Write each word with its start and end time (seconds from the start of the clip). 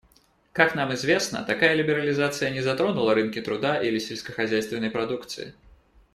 Как 0.51 0.73
нам 0.73 0.91
известно, 0.95 1.43
такая 1.43 1.75
либерализация 1.75 2.49
не 2.49 2.61
затронула 2.61 3.13
рынки 3.13 3.39
труда 3.39 3.79
или 3.83 3.99
сельскохозяйственной 3.99 4.89
продукции. 4.89 5.53